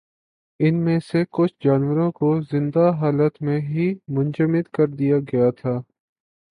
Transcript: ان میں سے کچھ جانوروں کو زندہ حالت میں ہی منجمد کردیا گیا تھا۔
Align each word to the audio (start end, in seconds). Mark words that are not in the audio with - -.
ان 0.59 0.75
میں 0.75 0.97
سے 0.99 1.23
کچھ 1.31 1.53
جانوروں 1.63 2.11
کو 2.11 2.39
زندہ 2.51 2.89
حالت 2.99 3.41
میں 3.41 3.59
ہی 3.61 3.93
منجمد 4.07 4.73
کردیا 4.73 5.19
گیا 5.33 5.49
تھا۔ 5.51 5.81